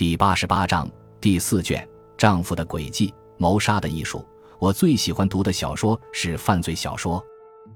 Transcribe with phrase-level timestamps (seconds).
[0.00, 1.86] 第八十八章第四卷：
[2.16, 4.26] 丈夫的诡计，谋杀的艺术。
[4.58, 7.22] 我最喜欢读的小说是犯罪小说。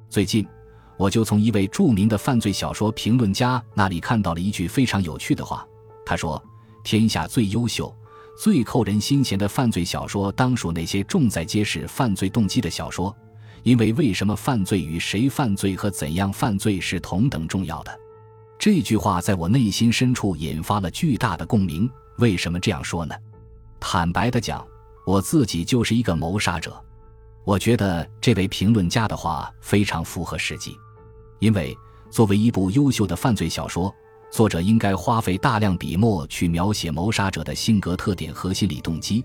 [0.09, 0.49] 最近，
[0.97, 5.69] 我就从一位著名的犯罪小说评论家那里看到了一句非常有趣的话。
[6.07, 6.43] 他说
[6.83, 7.95] ：“天下最优秀、
[8.39, 13.15] 最扣人心弦的犯罪小说，当属那些重在揭示犯罪动机的小说。
[13.65, 17.95] 因为为什么犯罪与谁犯罪和怎样犯罪是同等重要的。”
[18.59, 21.87] 这句话在我内心深处引发了巨大的共鸣。
[22.19, 23.15] 为什么这样说呢？
[23.81, 24.67] 坦白的讲，
[25.05, 26.79] 我自己就是一个谋杀者。
[27.45, 30.77] 我觉得这位评论家的话非常符合实际，
[31.41, 31.77] 因为
[32.11, 33.95] 作为一部优秀的犯罪小说，
[34.31, 39.23] 作者应该花费大量笔墨去描写谋杀者的性格特点和心理动机，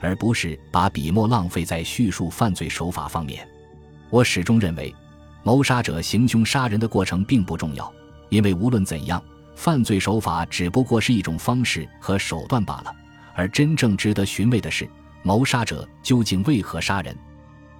[0.00, 3.48] 而不是把笔墨浪费在叙述犯罪手法方面。
[4.10, 4.94] 我始终认为，
[5.42, 7.92] 谋杀者行凶杀人的过程并不重要。
[8.28, 9.22] 因为无论怎样，
[9.56, 12.94] 犯罪手法只不过是一种方式和手段罢了，
[13.34, 14.88] 而真正值得寻味的是，
[15.22, 17.16] 谋杀者究竟为何杀人。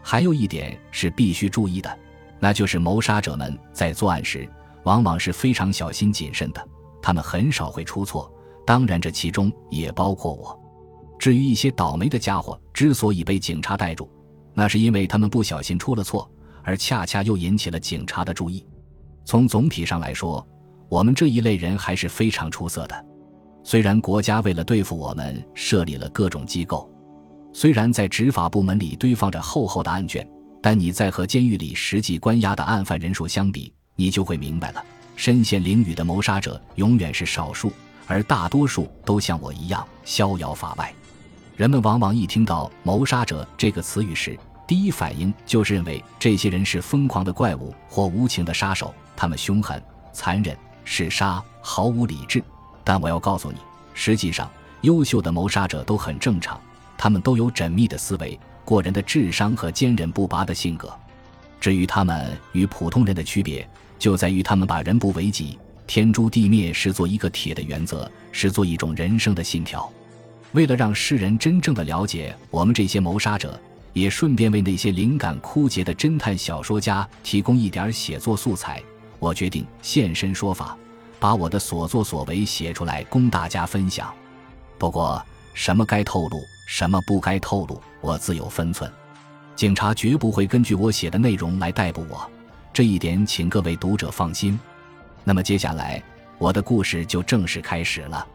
[0.03, 1.98] 还有一点是必须注意的，
[2.41, 4.48] 那就是谋杀者们在作案时
[4.84, 6.69] 往往是非常小心谨慎的，
[7.03, 8.33] 他们很少会出错。
[8.67, 10.59] 当然，这其中也包括我。
[11.19, 14.11] 至于一些倒霉的家伙之所以被警察逮住，
[14.55, 16.28] 那是因为他们不小心出了错，
[16.65, 18.67] 而恰恰又引起了警察的注意。
[19.25, 20.47] 从总体上来说，
[20.89, 23.06] 我们这一类人还是非常出色的。
[23.65, 26.89] 虽然国家为了对付我们设立了各种机构，
[27.53, 30.27] 虽然在执法部门里堆放着厚厚的案卷，
[30.62, 34.84] 但你在和监狱里实际关押的案犯人数相比，你就会明白了：
[35.17, 37.73] 身陷囹圄的谋杀者永远是少数，
[38.06, 40.93] 而大多数都像我一样逍遥法外。
[41.56, 48.95] 人们往往一听到“谋杀者”这个词语时，第一反应就是认为这些人是疯狂的怪物或无情的杀手。
[49.17, 50.55] 他们凶狠、残忍、
[50.87, 52.42] 嗜杀，毫无理智。
[52.83, 53.59] 但我要告诉你，
[53.92, 56.59] 实际上，优秀的谋杀者都很正常。
[56.97, 60.91] 他们都有缜密的思维、过人的智商和坚韧不拔的性格。
[61.61, 63.69] 至于他们与普通人的区别，
[63.99, 69.93] 就在于他们把人不为己、天诛地灭视作一个铁的原则，视作一种人生的信条。
[70.53, 73.60] 为了让世人真正的了解我们这些谋杀者，
[73.93, 78.83] 也顺便为那些灵感枯竭的侦探小说家提供一点写作素材。
[79.19, 80.77] 我决定现身说法，
[81.19, 84.12] 把我的所作所为写出来供大家分享。
[84.78, 86.38] 不过，什么该透露，
[86.69, 88.91] 什么不该透露，我自有分寸。
[89.54, 92.31] 警察绝不会根据我写的内容来逮捕我，
[92.72, 94.59] 这一点请各位读者放心。
[95.25, 96.03] 那么接下来，
[96.38, 98.27] 我的故事就正式开始了。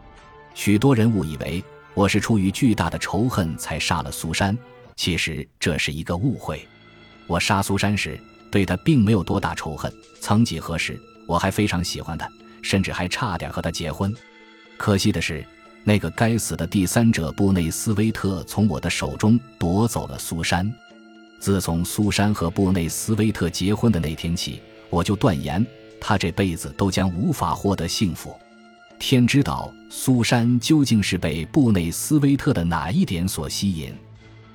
[0.54, 1.62] 许多人误以为
[1.94, 4.56] 我是出于巨大的仇恨才杀了苏珊，
[4.96, 6.66] 其实这是一个误会。
[7.26, 8.20] 我杀苏珊时。
[8.52, 9.90] 对她并没有多大仇恨。
[10.20, 12.28] 曾几何时，我还非常喜欢她，
[12.62, 14.14] 甚至还差点和他结婚。
[14.76, 15.44] 可惜的是，
[15.84, 20.72] 那个该死的第三者布内斯威特从我的手中夺走了苏珊。
[21.38, 25.66] 自从苏珊和布内斯威特结婚的那天起，我就断言，
[26.00, 28.34] 他这辈子都将无法获得幸福。
[28.98, 33.92] 天知道，苏珊究竟是被布内斯威特的哪一点所吸引。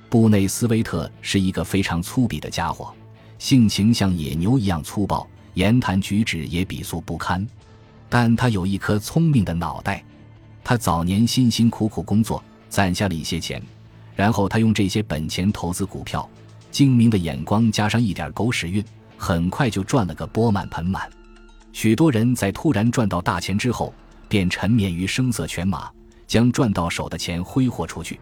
[0.08, 2.94] 布内斯威特是一个非常粗鄙的家伙。
[3.38, 7.46] 性情像野牛一样粗暴，言谈举止也鄙俗不堪，
[8.08, 10.04] 但他有一颗聪明的脑袋。
[10.64, 13.62] 他早年辛辛苦苦工作，攒下了一些钱，
[14.14, 16.28] 然后他用这些本钱投资股票，
[16.70, 18.84] 精明的眼光加上一点狗屎运，
[19.16, 21.08] 很快就赚了个钵满盆满。
[21.72, 23.94] 许多人在突然赚到大钱之后，
[24.28, 25.90] 便沉湎于声色犬马，
[26.26, 28.20] 将赚到手的钱挥霍出去。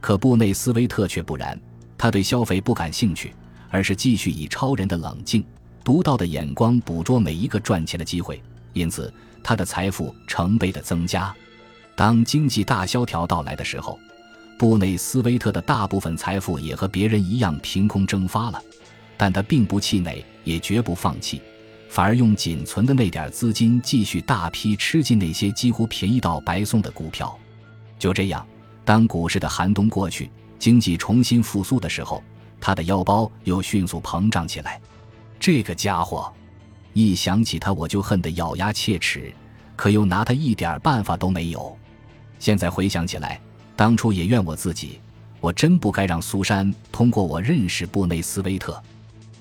[0.00, 1.58] 可布内斯威特却不然，
[1.96, 3.32] 他对消费不感兴趣。
[3.70, 5.44] 而是继续以超人的冷静、
[5.84, 9.12] 独到的眼光捕捉每一个赚钱的机会，因此
[9.42, 11.34] 他的财富成倍的增加。
[11.96, 13.98] 当经济大萧条到来的时候，
[14.58, 18.62] 布内斯威特的大部分财富也和别人一样凭空蒸发了，
[19.16, 21.40] 但他并不气馁，也绝不放弃，
[21.88, 27.36] 反而用仅存的那点资金继续大批吃进那些几乎便宜到白送的股票。
[27.98, 28.46] 就这样，
[28.84, 32.22] 当股市的寒冬过去，经济重新复苏的时候。
[32.60, 34.80] 他的腰包又迅速膨胀起来，
[35.38, 36.32] 这个家伙，
[36.92, 39.32] 一想起他我就恨得咬牙切齿，
[39.76, 41.76] 可又拿他一点办法都没有。
[42.38, 43.40] 现在回想起来，
[43.76, 45.00] 当初也怨我自己，
[45.40, 48.82] 我真不该让苏珊通过我认识布内斯威特。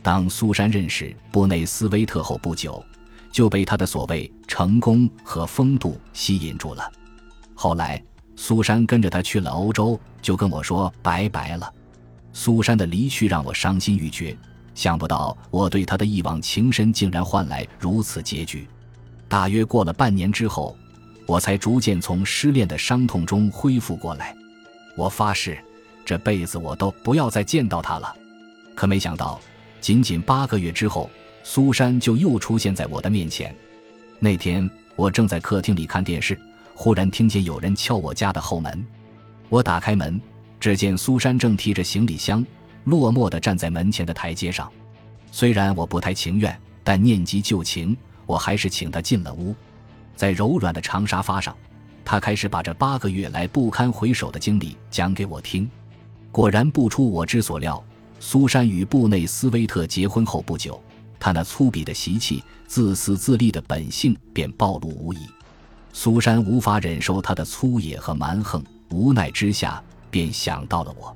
[0.03, 2.83] 当苏珊认识布内斯威特后不久，
[3.31, 6.91] 就被他的所谓成功和风度吸引住了。
[7.53, 8.01] 后来，
[8.35, 11.73] 苏珊跟着他去了欧洲，就跟我说拜拜了。
[12.31, 14.37] 苏珊的离去让我伤心欲绝，
[14.77, 18.67] 想不到我对她的一往情深竟然换来如此结局。
[19.27, 20.77] 大约过了半年之后，
[21.25, 24.35] 我才逐渐从失恋的伤痛中恢复过来。
[24.95, 25.57] 我发誓，
[26.05, 28.15] 这辈子我都不要再见到他了。
[28.75, 29.41] 可没想到，
[29.81, 31.09] 仅仅八个月之后，
[31.41, 33.53] 苏珊就又出现在我的面前。
[34.19, 36.39] 那天，我正在客厅里看电视，
[36.75, 38.85] 忽然听见有人敲我家的后门。
[39.49, 40.21] 我打开门，
[40.59, 42.45] 只见苏珊正提着行李箱，
[42.87, 44.71] 落寞地站在门前的台阶上。
[45.29, 47.95] 虽然我不太情愿，但念及旧情，
[48.25, 49.53] 我还是请他进了屋。
[50.15, 51.53] 在柔软的长沙发上，
[52.05, 55.69] 他开始把这八个月来不堪回首的经历讲给我听。
[56.31, 57.83] 果然不出我之所料，
[58.21, 60.81] 苏珊与布内斯威特结婚后不久。
[61.19, 65.17] 他那粗鄙的习气、自私自利的本性便暴露无遗。
[65.91, 71.13] 苏珊无法忍受他的粗野和蛮横，无奈之下便想到了我。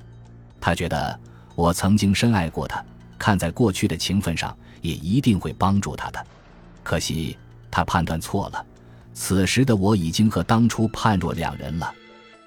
[0.60, 1.18] 他觉得
[1.62, 2.84] 我曾经深爱过他，
[3.16, 6.26] 看在过去的情分上，也一定会帮助他的。
[6.82, 7.38] 可惜
[7.70, 8.66] 他判断错了。
[9.14, 11.94] 此时的我已经和当初判若两人了。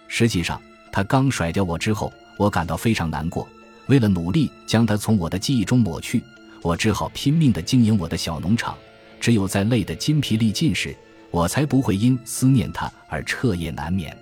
[0.09, 3.47] 实际上，他刚甩掉我之后，我感到非常难过。
[3.87, 6.21] 为了努力将他从我的记忆中抹去。
[6.61, 8.75] 我只好拼命地经营我的小农场，
[9.21, 10.93] 只有在累得筋疲力尽时，
[11.31, 14.13] 我才不会因思念他而彻夜难眠。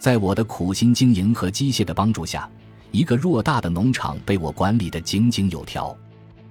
[0.00, 2.50] 在我的苦心经营和机械的帮助下，
[2.94, 5.96] 一个偌大的农场被我管理得井井有条。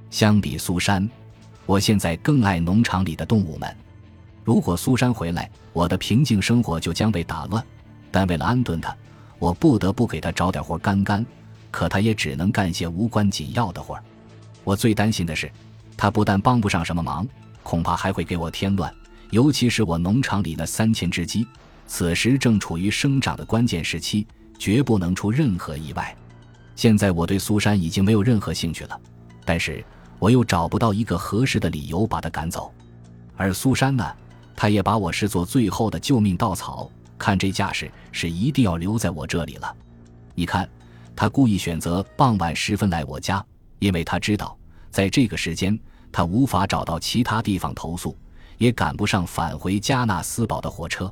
[0.10, 1.10] 相比苏珊，
[1.66, 3.76] 我现在更爱农场里的动物们。
[4.44, 7.66] 如果苏珊回来，我的平静生活就将被打乱。
[8.12, 8.94] 但为了安顿她，
[9.40, 11.26] 我不得不给她找点活干干。
[11.72, 13.98] 可她也只能干些无关紧要的活。
[14.66, 15.50] 我最担心的是，
[15.96, 17.26] 她不但帮不上什么忙，
[17.64, 18.94] 恐怕还会给我添乱。
[19.30, 21.48] 尤其是我农场里那三千只鸡，
[21.88, 24.28] 此时正处于生长的关键时期，
[24.60, 26.14] 绝不能出任何意外。
[26.76, 29.00] 现在我对苏珊已经没有任何兴趣了，
[29.46, 29.84] 但是
[30.20, 32.74] 我又找不到一个合适的理由把她赶走。
[33.36, 34.06] 而苏珊呢，
[34.56, 39.76] 她也把我视作最后的救命稻草，看这架势是一定要留在我这里了。
[40.36, 40.68] 你看，
[41.16, 43.44] 她故意选择傍晚时分来我家。
[43.80, 44.58] 因为她知道，
[44.90, 45.78] 在这个时间，
[46.10, 48.18] 她无法找到其他地方投宿，
[48.58, 51.12] 也赶不上返回加纳斯堡的火车。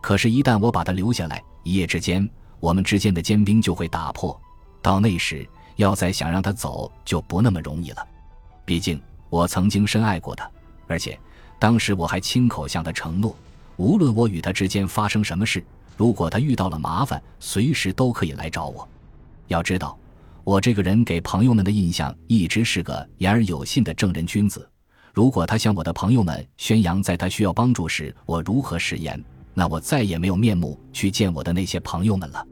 [0.00, 4.38] 可是，一旦我把她留下来，一夜之间，我们之间的坚冰就会打破。
[4.82, 8.06] 到那时，要再想让他走，就不那么容易了。
[8.64, 10.50] 毕竟，我曾经深爱过他，
[10.86, 11.18] 而且
[11.58, 13.34] 当时我还亲口向他承诺，
[13.76, 15.64] 无论我与他之间发生什么事，
[15.96, 18.88] 如果他遇到了麻烦，随时都可以来找我。
[19.48, 19.96] 要知道。
[20.42, 24.68] 我这个人给朋友们的印象一直是个言而有信的正人君子。
[25.12, 29.22] 如果他向我的朋友们宣扬在他需要帮助时我如何食言，
[29.52, 32.44] 那我再也没有面目去见我的那些朋友们了。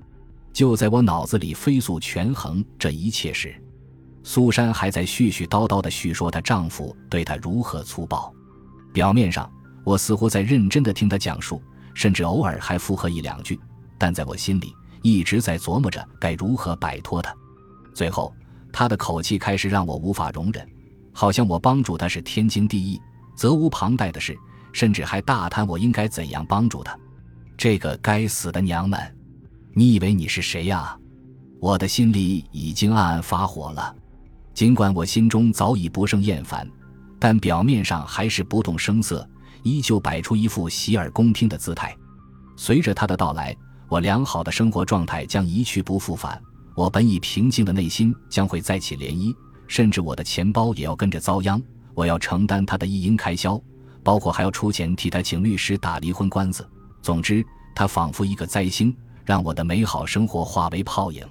[0.52, 3.54] 就在我脑子里飞速权衡这一切时，
[4.22, 8.32] 苏珊还在絮絮叨叨地叙说她丈夫对她如何粗暴。
[8.92, 9.50] 表面上，
[9.84, 11.62] 我似乎在认真地听她讲述，
[11.94, 13.58] 甚至偶尔还附和一两句，
[13.96, 17.32] 但在我心里一直在琢磨着该如何摆脱他。
[17.94, 18.34] 最后，
[18.72, 20.66] 他的口气开始让我无法容忍，
[21.12, 23.00] 好像我帮助他是天经地义、
[23.36, 24.36] 责无旁贷的事，
[24.72, 26.98] 甚至还大谈我应该怎样帮助他。
[27.56, 29.00] 这个该死的娘们，
[29.78, 30.98] 你以为你是谁呀？
[31.60, 33.94] 我的心里已经暗暗发火了，
[34.52, 36.68] 尽管我心中早已不胜厌烦，
[37.16, 39.24] 但表面上还是不动声色，
[39.62, 41.96] 依旧摆出一副洗耳恭听的姿态。
[42.56, 43.56] 随着他的到来，
[43.88, 46.42] 我良好的生活状态将一去不复返。
[46.74, 49.32] 我本已平静的内心将会再起涟漪，
[49.68, 51.62] 甚至我的钱包也要跟着遭殃。
[51.94, 53.56] 我要承担他的一应开销，
[54.02, 56.68] 包括还要出钱替他请律师打离婚官司。
[57.00, 58.92] 总之，他仿佛一个灾星，
[59.28, 61.22] 让我的美好生活化为泡影。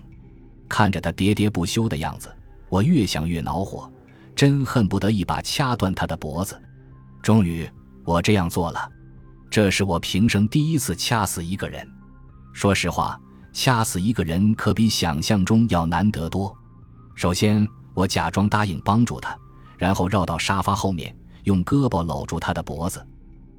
[0.69, 2.29] 看着他喋喋不休的样子，
[2.69, 3.91] 我越想越恼火，
[4.35, 6.61] 真恨不得一把掐断他的脖子。
[7.23, 7.67] 终于，
[8.05, 8.87] 我这样做了。
[9.49, 11.89] 这是我平生第一次掐死一个人。
[12.53, 13.19] 说实话。
[13.51, 16.55] 掐死一个人可比想象中要难得多。
[17.15, 19.35] 首先，我假装答应帮助他，
[19.79, 23.03] 然后绕到沙发后面，用胳膊搂住他的脖子。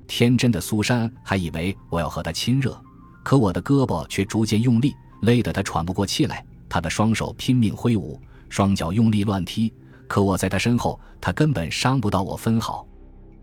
[0.06, 2.80] 天真的苏珊还以为我要和他亲热，
[3.28, 6.42] 可我的胳膊却逐渐用力，勒得他喘不过气来。
[6.66, 8.18] 他的双手拼命挥舞，
[8.48, 9.70] 双脚用力乱踢，
[10.06, 12.88] 可我在他身后，他根本伤不到我分毫。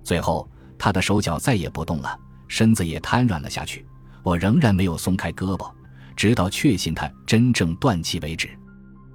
[0.03, 3.85] 最后，他的手脚再也不动了，身子也瘫软了下去。
[4.23, 5.71] 我仍然没有松开胳膊。
[6.15, 8.49] 直到确信他真正断气为止。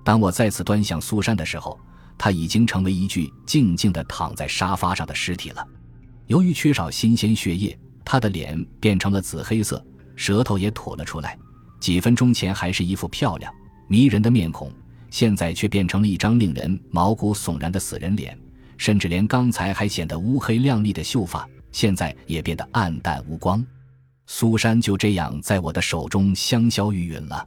[0.04, 1.76] 当我再次端详苏珊的时候，
[2.16, 5.66] 他已经成为一具静静地躺在沙发上的尸体了。
[6.28, 9.84] 由于缺少新鲜血液，他的脸变成了紫黑色，
[10.20, 11.38] 舌头也吐了出来。
[11.80, 13.50] 几分钟前还是一副漂亮
[13.88, 14.70] 迷人的面孔，
[15.08, 18.38] 现在却变成了一张令人毛骨悚然的死人脸。
[18.76, 23.64] 甚至连刚才还显得乌黑亮丽的秀发，现在也变得暗淡无光。
[24.26, 27.46] 苏珊就这样在我的手中香消玉殒了。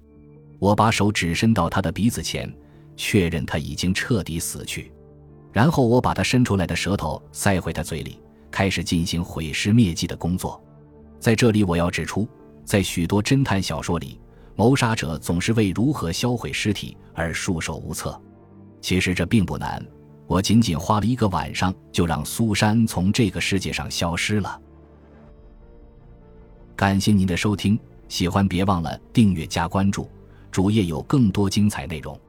[0.57, 2.51] 我把手指伸到他的鼻子前，
[2.97, 4.91] 确认他已经彻底死去。
[5.51, 10.59] 然后我把他伸出来的舌头塞回他嘴里，开始进行毁尸灭迹的工作。
[11.19, 12.27] 在这里，我要指出，
[12.65, 14.19] 在许多侦探小说里，
[14.55, 18.19] 谋杀者总是为如何销毁尸体而束手无策。
[18.81, 19.85] 其实这并不难，
[20.27, 24.59] 我仅仅花了一个晚上，就让苏珊从这个世界上消失了。
[26.75, 30.09] 感谢您的收听，喜欢别忘了订阅加关注，
[30.51, 32.19] 主页有更多精彩内容。